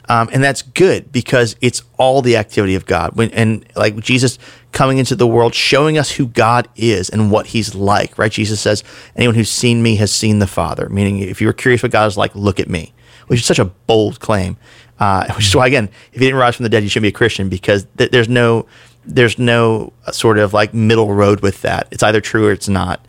[0.06, 3.12] Um, and that's good because it's all the activity of God.
[3.14, 4.38] When and like Jesus
[4.72, 8.18] coming into the world, showing us who God is and what He's like.
[8.18, 8.30] Right?
[8.30, 8.84] Jesus says,
[9.16, 12.06] "Anyone who's seen me has seen the Father." Meaning, if you were curious what God
[12.06, 12.92] is like, look at me.
[13.28, 14.58] Which is such a bold claim.
[15.00, 17.08] Uh, which is why, again, if you didn't rise from the dead, you shouldn't be
[17.08, 18.66] a Christian because th- there's no
[19.06, 21.88] there's no sort of like middle road with that.
[21.90, 23.04] It's either true or it's not.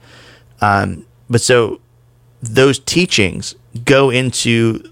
[0.62, 1.80] Um, but so
[2.42, 4.90] those teachings go into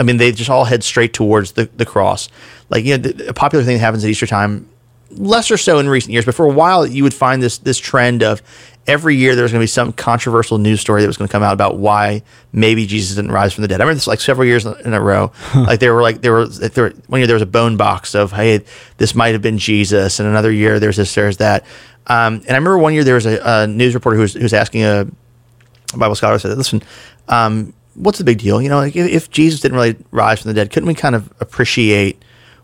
[0.00, 2.28] I mean, they just all head straight towards the, the cross.
[2.70, 4.68] Like, you know, the, a popular thing that happens at Easter time,
[5.10, 7.78] less or so in recent years, but for a while, you would find this this
[7.78, 8.42] trend of
[8.88, 11.32] every year there was going to be some controversial news story that was going to
[11.32, 12.22] come out about why
[12.52, 13.80] maybe Jesus didn't rise from the dead.
[13.80, 15.30] I remember this like several years in a row.
[15.54, 18.14] like there were like there was there were, one year there was a bone box
[18.14, 18.64] of hey
[18.96, 21.64] this might have been Jesus, and another year there's this there's that.
[22.06, 24.42] Um, and I remember one year there was a, a news reporter who was, who
[24.42, 25.06] was asking a
[25.94, 26.82] Bible scholar said, "Listen,
[27.28, 28.62] um, what's the big deal?
[28.62, 31.14] You know, like if, if, Jesus didn't really rise from the dead, couldn't we kind
[31.14, 32.22] of appreciate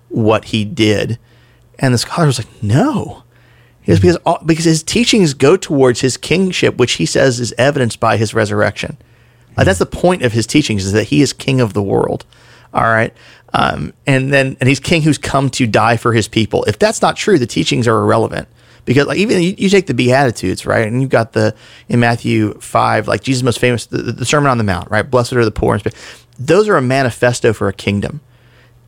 [0.08, 1.18] what he did?"
[1.78, 3.23] And the scholar was like, "No."
[3.86, 8.16] Because all, because his teachings go towards his kingship, which he says is evidenced by
[8.16, 8.96] his resurrection.
[9.56, 12.24] Uh, that's the point of his teachings is that he is king of the world.
[12.72, 13.14] All right,
[13.52, 16.64] um, and then and he's king who's come to die for his people.
[16.64, 18.48] If that's not true, the teachings are irrelevant.
[18.84, 20.86] Because like even you, you, take the beatitudes right?
[20.86, 21.54] And you've got the
[21.88, 25.08] in matthew 5 like jesus most famous the, the sermon on the mount right?
[25.08, 25.80] Blessed are the poor
[26.38, 28.20] those are a manifesto for a kingdom.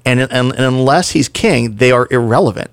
[0.04, 2.70] And, and, and unless he's king they are irrelevant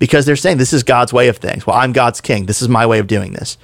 [0.00, 2.68] because they're saying this is god's way of things well i'm god's king this is
[2.68, 3.56] my way of doing this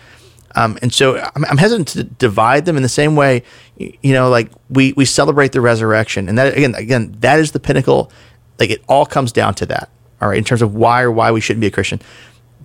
[0.54, 3.42] um, and so I'm, I'm, hesitant to divide them in the same way
[3.76, 7.60] you know like we we celebrate the resurrection and that again again that is the
[7.60, 8.12] pinnacle
[8.60, 9.90] like it all comes down to that
[10.22, 12.00] all right in terms of why or why we shouldn't be a christian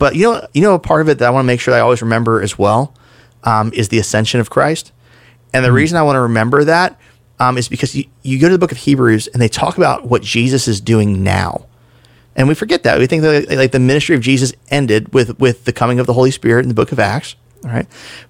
[0.02, 1.76] but you know, you know, a part of it that I want to make sure
[1.76, 2.92] I always remember as well
[3.44, 4.92] um, is the ascension of Christ.
[5.54, 5.76] And the mm-hmm.
[5.76, 7.00] reason I want to remember that
[7.40, 10.06] um, is because you, you go to the book of Hebrews and they talk about
[10.06, 11.68] what Jesus is doing now.
[12.42, 12.98] And we forget that.
[12.98, 16.14] We think that like the ministry of Jesus ended with with the coming of the
[16.14, 17.36] Holy Spirit in the book of Acts.
[17.64, 17.86] All right.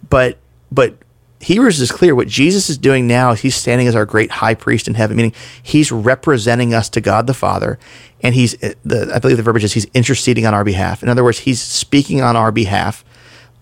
[0.10, 0.38] But
[0.70, 0.98] but
[1.40, 2.14] Hebrews is clear.
[2.14, 5.16] What Jesus is doing now is he's standing as our great high priest in heaven,
[5.16, 7.80] meaning he's representing us to God the Father.
[8.22, 8.52] And he's,
[8.84, 11.02] the, I believe the verbiage is he's interceding on our behalf.
[11.02, 13.06] In other words, he's speaking on our behalf.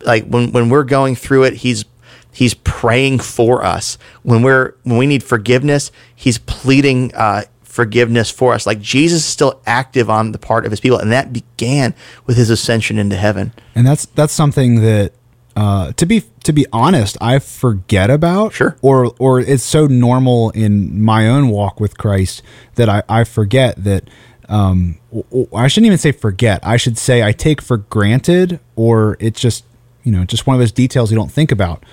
[0.02, 1.86] Like when, when we're going through it, he's,
[2.34, 4.00] he's praying for us.
[4.24, 8.66] When we're, when we need forgiveness, he's pleading, uh, forgiveness for us.
[8.66, 11.94] Like Jesus is still active on the part of his people, and that began
[12.26, 13.54] with his ascension into heaven.
[13.76, 15.14] And that's that's something that
[15.56, 18.54] uh, to be to be honest, I forget about.
[18.54, 18.78] Sure.
[18.82, 22.42] Or or it's so normal in my own walk with Christ
[22.76, 24.10] that I, I forget that
[24.48, 24.98] um,
[25.56, 26.60] I shouldn't even say forget.
[26.64, 29.64] I should say I take for granted, or it's just
[30.04, 31.84] you know just one of those details you don't think about.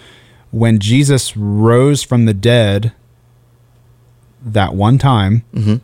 [0.53, 2.93] When Jesus rose from the dead
[4.47, 5.77] that one time, mm-hmm.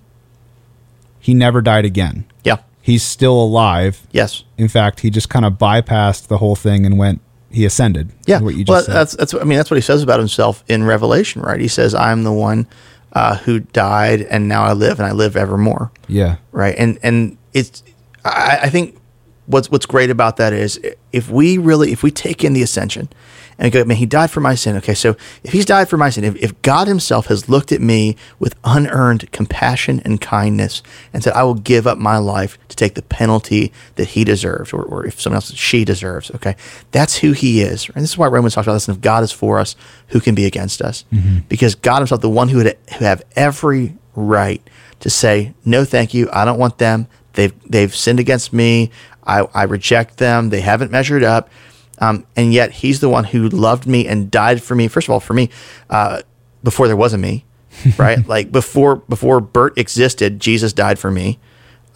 [1.20, 2.24] he never died again.
[2.44, 4.06] Yeah, he's still alive.
[4.12, 4.44] Yes.
[4.56, 7.20] In fact, he just kind of bypassed the whole thing and went
[7.50, 8.10] he ascended.
[8.26, 8.94] Yeah, what you just well, said.
[8.94, 11.60] that's that's I mean that's what he says about himself in Revelation, right?
[11.60, 12.66] He says, "I'm the one
[13.12, 16.74] uh, who died, and now I live, and I live evermore." Yeah, right.
[16.78, 17.82] And and it's
[18.24, 18.96] I, I think
[19.46, 20.80] what's what's great about that is
[21.12, 23.08] if we really if we take in the ascension
[23.62, 24.76] and go, man, he died for my sin.
[24.78, 27.80] Okay, so if he's died for my sin, if, if God himself has looked at
[27.80, 32.76] me with unearned compassion and kindness and said, I will give up my life to
[32.76, 36.56] take the penalty that he deserves, or, or if someone else, she deserves, okay,
[36.90, 37.88] that's who he is.
[37.90, 38.88] And this is why Romans talks about this.
[38.88, 39.76] And if God is for us,
[40.08, 41.04] who can be against us?
[41.12, 41.38] Mm-hmm.
[41.48, 44.60] Because God himself, the one who would who have every right
[44.98, 47.06] to say, no, thank you, I don't want them.
[47.34, 48.90] They've, they've sinned against me.
[49.24, 50.50] I, I reject them.
[50.50, 51.48] They haven't measured up.
[52.02, 54.88] Um, and yet he's the one who loved me and died for me.
[54.88, 55.50] First of all, for me,
[55.88, 56.22] uh,
[56.64, 57.44] before there was a me,
[57.96, 58.26] right?
[58.26, 61.38] like before before Burt existed, Jesus died for me.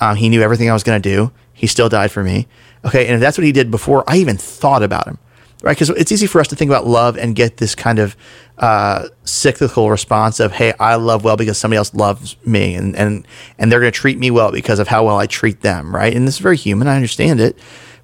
[0.00, 1.32] Um, he knew everything I was going to do.
[1.52, 2.46] He still died for me.
[2.84, 5.18] Okay, and if that's what he did before I even thought about him,
[5.62, 5.76] right?
[5.76, 8.16] Because it's easy for us to think about love and get this kind of
[8.58, 13.26] uh, cyclical response of, "Hey, I love well because somebody else loves me, and and
[13.58, 16.14] and they're going to treat me well because of how well I treat them," right?
[16.14, 16.86] And this is very human.
[16.86, 17.58] I understand it.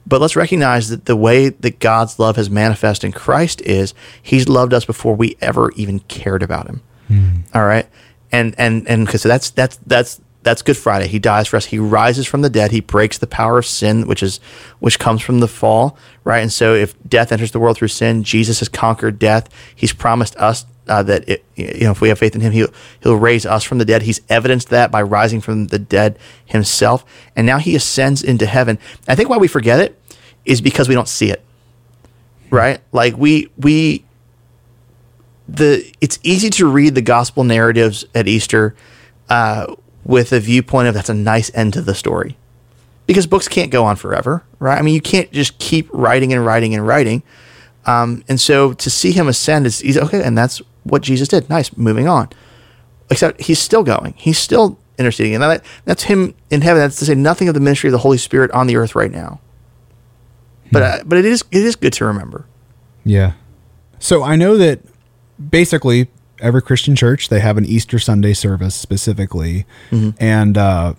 [0.07, 4.49] But let's recognize that the way that God's love has manifested in Christ is He's
[4.49, 6.83] loved us before we ever even cared about Him.
[7.09, 7.43] Mm.
[7.55, 7.89] All right,
[8.31, 11.07] and and and because so that's that's that's that's Good Friday.
[11.07, 11.67] He dies for us.
[11.67, 12.71] He rises from the dead.
[12.71, 14.41] He breaks the power of sin, which is
[14.81, 16.41] which comes from the fall, right?
[16.41, 19.49] And so, if death enters the world through sin, Jesus has conquered death.
[19.75, 22.73] He's promised us uh, that it, you know if we have faith in Him, He'll
[23.03, 24.03] He'll raise us from the dead.
[24.03, 27.05] He's evidenced that by rising from the dead Himself,
[27.37, 28.79] and now He ascends into heaven.
[29.07, 29.99] I think why we forget it
[30.45, 31.45] is because we don't see it,
[32.51, 32.81] right?
[32.91, 34.05] Like we we
[35.49, 38.75] the it's easy to read the gospel narratives at Easter.
[39.29, 42.37] Uh, with a viewpoint of that's a nice end to the story.
[43.07, 44.79] Because books can't go on forever, right?
[44.79, 47.23] I mean, you can't just keep writing and writing and writing.
[47.85, 50.01] Um, and so to see him ascend is easy.
[50.01, 51.51] Okay, and that's what Jesus did.
[51.51, 52.29] Nice, moving on.
[53.11, 54.15] Except he's still going.
[54.17, 55.35] He's still interceding.
[55.35, 56.81] And that, that's him in heaven.
[56.81, 59.11] That's to say nothing of the ministry of the Holy Spirit on the earth right
[59.11, 59.41] now.
[60.71, 62.47] But uh, but it is it is good to remember.
[63.05, 63.33] Yeah.
[63.99, 64.81] So I know that
[65.51, 66.09] basically
[66.43, 69.65] every Christian church they have an Easter Sunday service specifically,
[70.19, 70.95] and uh,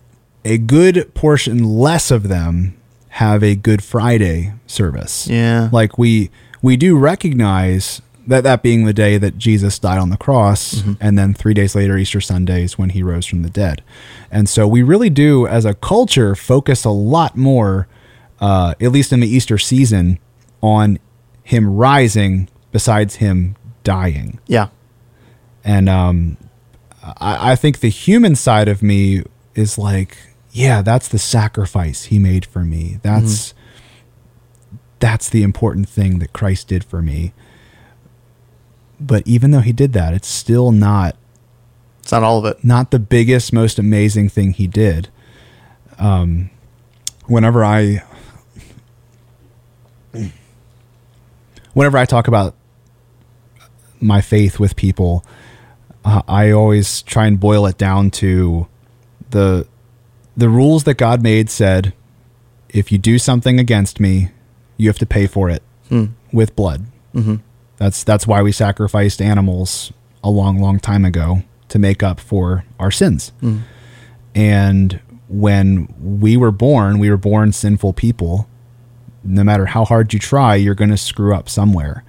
[0.45, 2.75] a good portion less of them
[3.10, 5.27] have a Good Friday service.
[5.27, 5.69] Yeah.
[5.71, 10.17] Like we we do recognize that that being the day that Jesus died on the
[10.17, 13.84] cross, and then three days later, Easter Sunday is when he rose from the dead.
[14.32, 17.88] And so we really do, as a culture, focus a lot more,
[18.39, 20.19] uh, at least in the Easter season,
[20.62, 20.99] on
[21.43, 24.39] him rising besides him dying.
[24.47, 24.69] Yeah.
[25.63, 26.38] And um,
[27.04, 29.23] I, I think the human side of me
[29.56, 30.17] is like,
[30.52, 32.99] yeah, that's the sacrifice he made for me.
[33.02, 33.54] That's
[34.99, 37.34] that's the important thing that Christ did for me.
[38.99, 41.15] But even though he did that, it's still not
[41.99, 42.63] It's not all of it.
[42.63, 45.10] not the biggest, most amazing thing he did.
[45.97, 46.49] Um,
[47.26, 48.04] whenever I,
[51.73, 52.56] whenever I talk about
[53.99, 55.26] my faith with people,
[56.05, 58.67] uh, I always try and boil it down to
[59.29, 59.67] the
[60.35, 61.93] the rules that God made said,
[62.69, 64.29] if you do something against me,
[64.77, 65.61] you have to pay for it
[66.31, 66.85] with blood.
[67.13, 67.35] Mm-hmm.
[67.77, 72.65] That's that's why we sacrificed animals a long, long time ago to make up for
[72.79, 73.31] our sins.
[74.33, 78.47] And when we were born, we were born sinful people.
[79.23, 82.03] No matter how hard you try, you're going to screw up somewhere.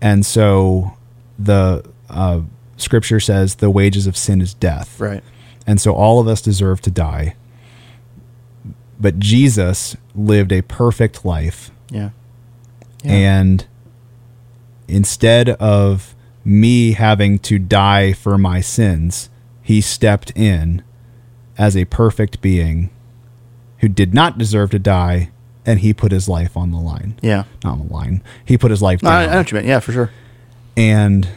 [0.00, 0.96] And so
[1.38, 2.40] the uh,
[2.80, 4.98] scripture says the wages of sin is death.
[5.00, 5.22] Right.
[5.66, 7.34] And so all of us deserve to die.
[8.98, 11.70] But Jesus lived a perfect life.
[11.90, 12.10] Yeah.
[13.04, 13.12] Yeah.
[13.12, 13.66] And
[14.88, 16.14] instead of
[16.44, 19.30] me having to die for my sins,
[19.62, 20.82] he stepped in
[21.56, 22.90] as a perfect being
[23.78, 25.30] who did not deserve to die
[25.64, 27.18] and he put his life on the line.
[27.22, 27.44] Yeah.
[27.64, 28.22] Not on the line.
[28.44, 29.28] He put his life No, I, down.
[29.28, 29.66] I know what you mean.
[29.68, 30.10] Yeah, for sure.
[30.76, 31.28] and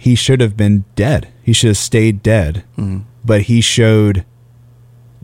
[0.00, 1.28] he should have been dead.
[1.42, 2.64] He should have stayed dead.
[3.22, 4.24] But he showed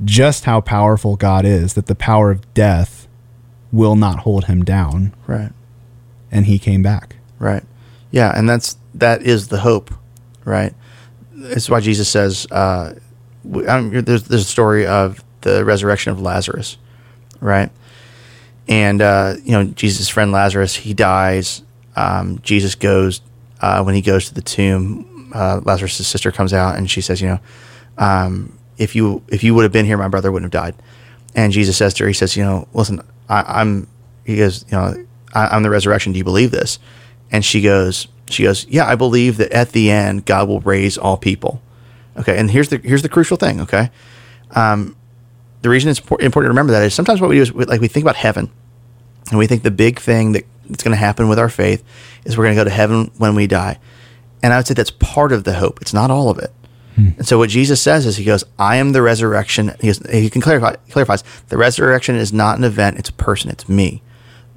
[0.05, 3.09] just how powerful God is, that the power of death
[3.73, 5.15] will not hold him down.
[5.27, 5.51] Right.
[6.31, 7.17] And he came back.
[7.39, 7.63] Right.
[8.11, 9.93] Yeah, and that's that is the hope,
[10.45, 10.75] right?
[11.35, 12.93] It's why Jesus says, uh,
[13.51, 16.77] w- I don't- "There's there's a story of the resurrection of Lazarus,
[17.41, 17.71] right?
[18.69, 21.63] And uh, you know, Jesus' friend Lazarus, he dies.
[21.97, 23.23] Um, Jesus goes
[23.67, 25.31] uh, when he goes to the tomb.
[25.35, 27.41] Uh, Lazarus' sister comes out and she says, "You know,
[27.99, 30.75] um, if you if you would have been here, my brother wouldn't have died."
[31.35, 33.89] And Jesus says to her, he says, "You know, listen, I, I'm."
[34.25, 36.13] He goes, "You know, I, I'm the resurrection.
[36.13, 36.79] Do you believe this?"
[37.33, 40.97] And she goes, "She goes, yeah, I believe that at the end God will raise
[40.97, 41.61] all people."
[42.17, 43.61] Okay, and here's the here's the crucial thing.
[43.63, 43.91] Okay,
[44.53, 44.95] um,
[45.63, 47.81] the reason it's important to remember that is sometimes what we do is we, like
[47.81, 48.49] we think about heaven,
[49.31, 51.85] and we think the big thing that that's going to happen with our faith
[52.25, 53.79] is we're going to go to heaven when we die.
[54.43, 55.81] And I would say that's part of the hope.
[55.81, 56.53] It's not all of it.
[56.95, 57.09] Hmm.
[57.19, 59.73] And so what Jesus says is he goes, I am the resurrection.
[59.81, 62.99] He, goes, he can clarify, clarifies the resurrection is not an event.
[62.99, 63.51] It's a person.
[63.51, 64.03] It's me.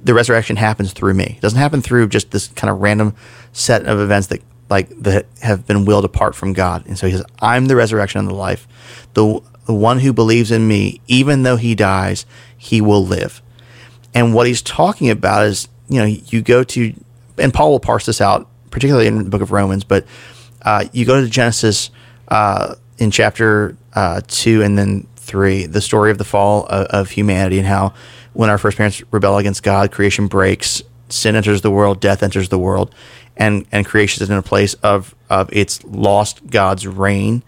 [0.02, 1.34] The resurrection happens through me.
[1.36, 3.14] It doesn't happen through just this kind of random
[3.52, 6.86] set of events that like that have been willed apart from God.
[6.86, 8.66] And so he says, I'm the resurrection and the life.
[9.14, 12.24] The, the one who believes in me, even though he dies,
[12.56, 13.42] he will live.
[14.14, 16.94] And what he's talking about is, you know, you go to,
[17.36, 20.06] and Paul will parse this out, particularly in the book of Romans, but
[20.62, 21.90] uh, you go to Genesis
[22.28, 27.10] uh, in chapter uh, two and then three, the story of the fall of, of
[27.10, 27.92] humanity and how
[28.32, 32.48] when our first parents rebel against God, creation breaks, sin enters the world, death enters
[32.48, 32.94] the world,
[33.36, 37.42] and and creation is in a place of of its lost God's reign.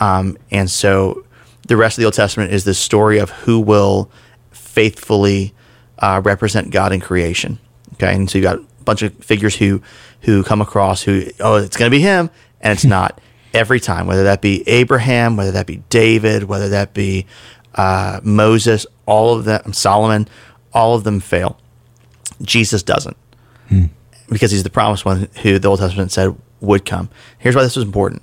[0.00, 1.24] Um, and so
[1.68, 4.10] the rest of the Old Testament is this story of who will
[4.50, 5.52] faithfully
[5.98, 7.58] uh, represent God in creation.
[8.02, 9.80] Okay, and so you got a bunch of figures who
[10.22, 13.20] who come across who oh it's going to be him, and it's not
[13.54, 14.06] every time.
[14.06, 17.26] Whether that be Abraham, whether that be David, whether that be
[17.74, 20.28] uh, Moses, all of them, Solomon,
[20.72, 21.58] all of them fail.
[22.40, 23.16] Jesus doesn't
[24.28, 27.08] because he's the promised one who the Old Testament said would come.
[27.38, 28.22] Here's why this was important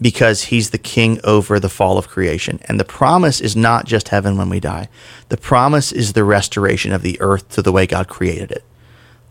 [0.00, 2.60] because he's the king over the fall of creation.
[2.64, 4.88] And the promise is not just heaven when we die,
[5.28, 8.64] the promise is the restoration of the earth to the way God created it.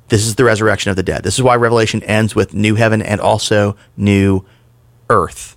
[0.09, 1.23] This is the resurrection of the dead.
[1.23, 4.45] This is why Revelation ends with new heaven and also new
[5.09, 5.55] earth.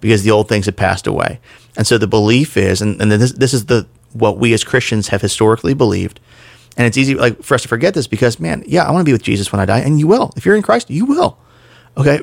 [0.00, 1.40] because the old things had passed away.
[1.78, 5.08] And so the belief is, and, and this, this is the what we as Christians
[5.08, 6.20] have historically believed.
[6.76, 9.08] And it's easy like for us to forget this because, man, yeah, I want to
[9.08, 10.32] be with Jesus when I die, and you will.
[10.36, 11.38] If you're in Christ, you will.
[11.96, 12.20] Okay,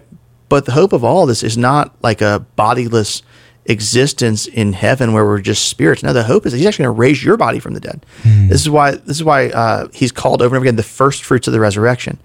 [0.47, 3.23] but the hope of all this is not like a bodiless
[3.71, 6.03] existence in heaven where we're just spirits.
[6.03, 8.05] Now the hope is he's actually going to raise your body from the dead.
[8.23, 11.23] This is why this is why uh, he's called over and over again the first
[11.23, 12.19] fruits of the resurrection,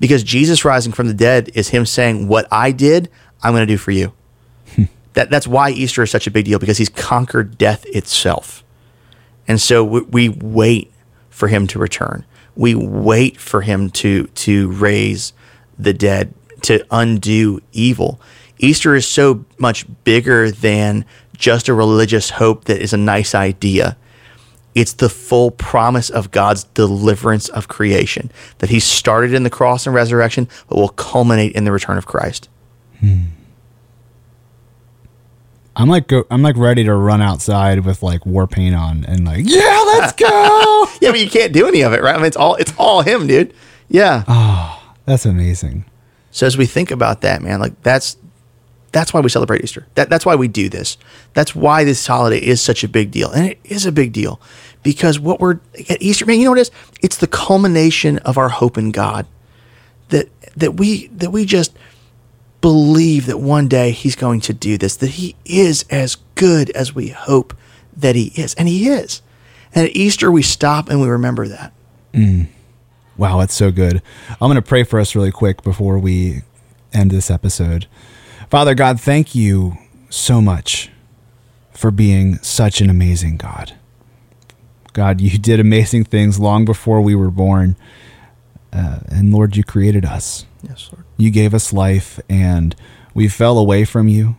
[0.00, 3.10] because Jesus rising from the dead is him saying, "What I did,
[3.42, 4.12] I'm going to do for you."
[5.14, 8.62] that that's why Easter is such a big deal because he's conquered death itself,
[9.46, 10.92] and so we, we wait
[11.30, 12.24] for him to return.
[12.56, 15.32] We wait for him to to raise
[15.78, 18.20] the dead to undo evil.
[18.58, 21.04] Easter is so much bigger than
[21.36, 23.96] just a religious hope that is a nice idea.
[24.74, 29.86] It's the full promise of God's deliverance of creation that He started in the cross
[29.86, 32.48] and resurrection, but will culminate in the return of Christ.
[33.00, 33.24] Hmm.
[35.78, 39.24] I'm like go, I'm like ready to run outside with like war paint on and
[39.24, 40.86] like yeah, let's go.
[41.00, 42.14] Yeah, but you can't do any of it, right?
[42.14, 43.54] I mean, it's all it's all Him, dude.
[43.88, 44.24] Yeah.
[44.26, 45.84] Oh, that's amazing.
[46.32, 48.16] So as we think about that, man, like that's
[48.92, 49.86] that's why we celebrate Easter.
[49.94, 50.96] That that's why we do this.
[51.34, 53.30] That's why this holiday is such a big deal.
[53.30, 54.40] And it is a big deal
[54.82, 56.70] because what we're at Easter, man, you know what it is?
[57.02, 59.26] It's the culmination of our hope in God.
[60.08, 61.76] That that we that we just
[62.60, 66.94] believe that one day he's going to do this, that he is as good as
[66.94, 67.54] we hope
[67.96, 68.54] that he is.
[68.54, 69.22] And he is.
[69.74, 71.72] And at Easter we stop and we remember that.
[72.14, 72.48] Mm.
[73.16, 74.00] Wow, that's so good.
[74.30, 76.42] I'm going to pray for us really quick before we
[76.92, 77.86] end this episode.
[78.50, 79.76] Father God, thank you
[80.08, 80.90] so much
[81.72, 83.74] for being such an amazing God.
[84.94, 87.76] God, you did amazing things long before we were born.
[88.72, 90.46] Uh, and Lord, you created us.
[90.62, 91.04] Yes, Lord.
[91.16, 92.74] You gave us life, and
[93.14, 94.36] we fell away from you.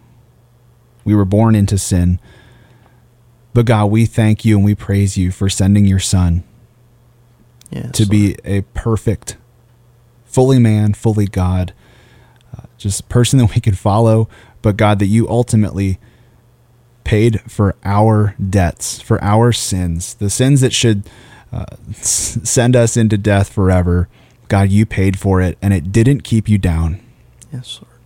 [1.03, 2.19] We were born into sin.
[3.53, 6.43] But God, we thank you and we praise you for sending your son
[7.71, 8.11] Yes, to Lord.
[8.11, 9.37] be a perfect,
[10.25, 11.73] fully man, fully God,
[12.79, 14.27] just a person that we can follow.
[14.61, 15.99] But God, that you ultimately
[17.03, 21.09] paid for our debts, for our sins, the sins that should
[21.51, 24.07] uh, send us into death forever.
[24.47, 26.99] God, you paid for it, and it didn't keep you down.
[27.51, 27.99] Yes, Lord.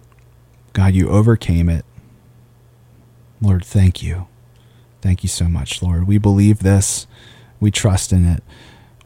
[0.73, 1.85] God, you overcame it.
[3.41, 4.27] Lord, thank you.
[5.01, 6.07] Thank you so much, Lord.
[6.07, 7.07] We believe this.
[7.59, 8.43] We trust in it.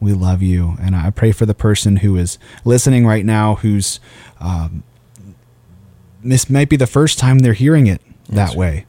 [0.00, 0.76] We love you.
[0.80, 3.98] And I pray for the person who is listening right now who's,
[4.38, 4.84] um,
[6.22, 8.86] this might be the first time they're hearing it that way.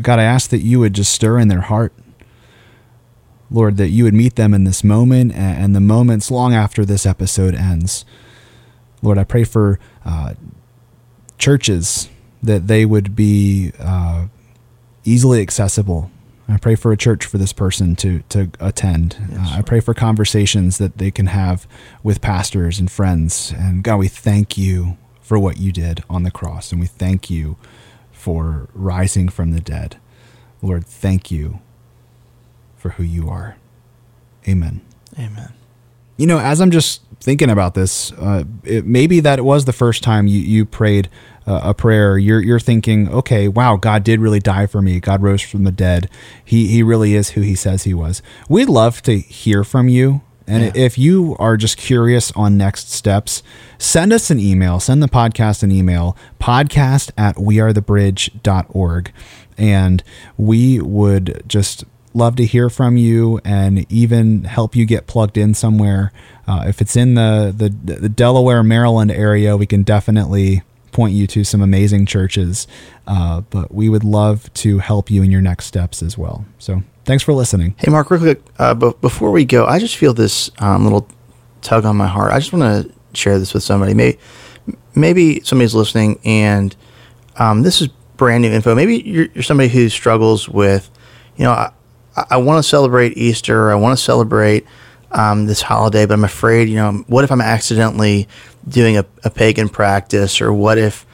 [0.00, 1.92] God, I ask that you would just stir in their heart.
[3.50, 7.06] Lord, that you would meet them in this moment and the moments long after this
[7.06, 8.04] episode ends.
[9.02, 10.34] Lord, I pray for uh,
[11.38, 12.08] churches
[12.42, 14.26] that they would be uh,
[15.04, 16.10] easily accessible.
[16.48, 19.16] I pray for a church for this person to to attend.
[19.38, 21.66] uh, I pray for conversations that they can have
[22.02, 23.52] with pastors and friends.
[23.56, 27.30] And God, we thank you for what you did on the cross, and we thank
[27.30, 27.56] you
[28.12, 29.96] for rising from the dead.
[30.62, 31.60] Lord, thank you
[32.76, 33.56] for who you are.
[34.46, 34.82] Amen.
[35.18, 35.54] Amen.
[36.18, 39.72] You know, as I'm just thinking about this, uh, it, maybe that it was the
[39.72, 41.08] first time you, you prayed
[41.46, 42.18] uh, a prayer.
[42.18, 45.00] You're you're thinking, okay, wow, God did really die for me.
[45.00, 46.08] God rose from the dead.
[46.44, 48.22] He he really is who He says He was.
[48.48, 50.20] We'd love to hear from you.
[50.46, 50.72] And Yeah.
[50.74, 53.42] if you are just curious on next steps,
[53.78, 54.78] send us an email.
[54.80, 59.12] Send the podcast an email, podcast at wearethebridge.org.
[59.56, 60.02] And
[60.36, 65.54] we would just love to hear from you and even help you get plugged in
[65.54, 66.12] somewhere.
[66.46, 71.26] Uh, if it's in the, the, the Delaware, Maryland area, we can definitely point you
[71.26, 72.68] to some amazing churches.
[73.06, 76.44] Uh, but we would love to help you in your next steps as well.
[76.58, 77.74] So thanks for listening.
[77.78, 81.08] Hey, Mark, real quick, uh, but before we go, I just feel this um, little
[81.62, 82.32] tug on my heart.
[82.32, 83.94] I just want to share this with somebody.
[83.94, 84.18] Maybe,
[84.94, 86.74] maybe somebody's listening, and
[87.36, 88.74] um, this is brand new info.
[88.74, 90.90] Maybe you're, you're somebody who struggles with,
[91.36, 91.72] you know, I,
[92.30, 93.70] I want to celebrate Easter.
[93.70, 94.66] I want to celebrate
[95.10, 98.28] um, this holiday, but I'm afraid, you know, what if I'm accidentally
[98.68, 101.06] doing a, a pagan practice, or what if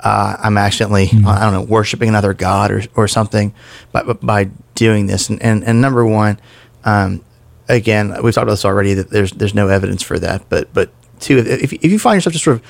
[0.00, 3.52] uh, I'm accidentally, I don't know, worshiping another god or, or something
[3.92, 5.28] by, by doing this.
[5.28, 6.38] And, and, and number one,
[6.84, 7.24] um,
[7.68, 10.48] again, we've talked about this already that there's there's no evidence for that.
[10.48, 10.90] But but
[11.20, 12.62] two, if, if you find yourself just sort of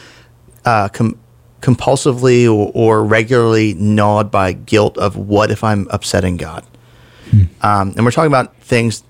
[0.64, 1.18] uh, com-
[1.60, 6.64] compulsively or, or regularly gnawed by guilt of what if I'm upsetting God,
[7.60, 9.02] um, and we're talking about things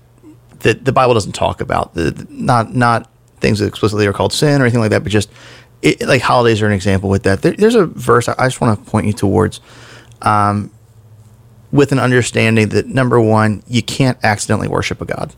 [0.59, 3.09] that the Bible doesn't talk about, the, the- not not
[3.39, 5.29] things that explicitly are called sin or anything like that, but just
[5.81, 7.41] it, like holidays are an example with that.
[7.41, 9.61] There, there's a verse I, I just want to point you towards.
[10.21, 10.71] um,
[11.71, 15.35] with an understanding that number one, you can't accidentally worship a God,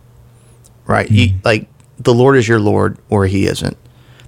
[0.86, 1.10] right?
[1.12, 1.68] You, like
[2.00, 3.78] the Lord is your Lord or he isn't.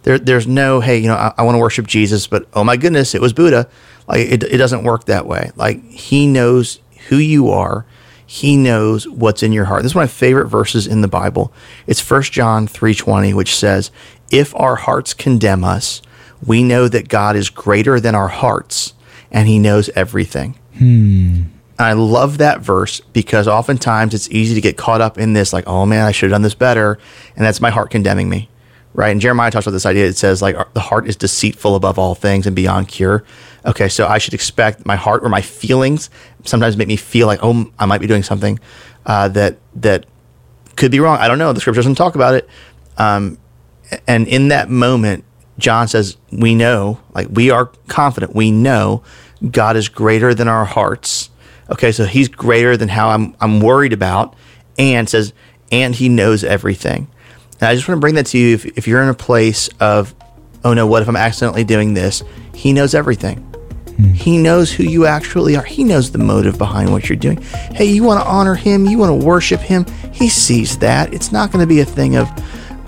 [0.03, 2.78] There, there's no, hey, you know, I, I want to worship Jesus, but oh my
[2.78, 3.70] goodness, it was Buddha.
[4.07, 5.51] Like it, it doesn't work that way.
[5.55, 7.86] Like he knows who you are.
[8.34, 9.84] He knows what's in your heart.
[9.84, 11.54] This is one of my favorite verses in the Bible.
[11.86, 13.92] It's First John 3:20, which says,
[14.32, 16.02] "If our hearts condemn us,
[16.44, 18.94] we know that God is greater than our hearts,
[19.32, 21.42] and He knows everything." Hmm.
[21.78, 25.54] And I love that verse because oftentimes it's easy to get caught up in this,
[25.54, 26.98] like, oh man, I should have done this better.
[27.36, 28.50] And that's my heart condemning me.
[28.94, 29.10] Right.
[29.10, 30.06] And Jeremiah talks about this idea.
[30.06, 33.24] It says, like, the heart is deceitful above all things and beyond cure.
[33.66, 33.89] Okay.
[33.89, 36.10] So I should expect my heart or my feelings
[36.44, 38.60] sometimes make me feel like, oh, I might be doing something
[39.06, 40.06] uh, that, that
[40.76, 41.18] could be wrong.
[41.18, 41.54] I don't know.
[41.54, 42.48] The scripture doesn't talk about it.
[42.98, 43.39] Um,
[44.08, 45.24] and in that moment,
[45.58, 49.04] John says, we know, like, we are confident, we know
[49.50, 51.30] God is greater than our hearts
[51.70, 54.36] Okay, so he's greater than how I'm I'm worried about,
[54.78, 55.34] and says,
[55.72, 57.08] and he knows everything.
[57.64, 59.70] And I just want to bring that to you if, if you're in a place
[59.80, 60.14] of,
[60.66, 62.22] oh no, what if I'm accidentally doing this?
[62.53, 63.49] He knows everything.
[64.14, 65.64] He knows who you actually are.
[65.64, 67.41] He knows the motive behind what you're doing.
[67.41, 69.86] Hey, you want to honor him, you want to worship him.
[70.11, 71.14] He sees that.
[71.14, 72.28] It's not going to be a thing of,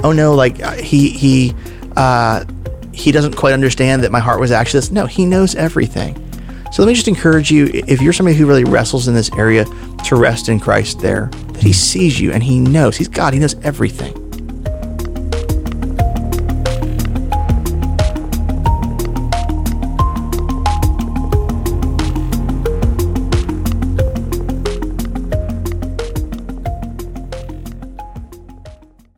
[0.04, 1.56] oh no, like uh, he he
[1.96, 2.44] uh,
[2.92, 4.92] he doesn't quite understand that my heart was actually this.
[4.92, 6.16] No, he knows everything.
[6.74, 9.64] So let me just encourage you if you're somebody who really wrestles in this area
[10.04, 12.98] to rest in Christ there, that He sees you and He knows.
[12.98, 14.25] He's God, He knows everything.